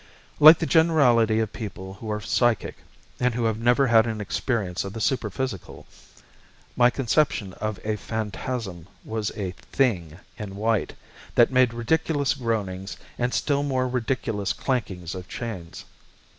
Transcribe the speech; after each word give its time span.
Like 0.39 0.57
the 0.57 0.65
generality 0.65 1.39
of 1.41 1.53
people 1.53 1.93
who 1.93 2.09
are 2.09 2.19
psychic 2.19 2.77
and 3.19 3.35
who 3.35 3.43
have 3.43 3.59
never 3.59 3.85
had 3.85 4.07
an 4.07 4.19
experience 4.19 4.83
of 4.83 4.93
the 4.93 4.99
superphysical, 4.99 5.85
my 6.75 6.89
conception 6.89 7.53
of 7.61 7.79
a 7.85 7.97
phantasm 7.97 8.87
was 9.05 9.29
a 9.37 9.51
"thing" 9.71 10.17
in 10.39 10.55
white 10.55 10.95
that 11.35 11.51
made 11.51 11.71
ridiculous 11.71 12.33
groanings 12.33 12.97
and 13.19 13.31
still 13.31 13.61
more 13.61 13.87
ridiculous 13.87 14.53
clankings 14.53 15.13
of 15.13 15.29
chains. 15.29 15.85